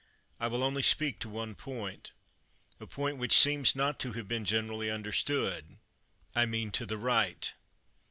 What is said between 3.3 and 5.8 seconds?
seems not to have been generally understood,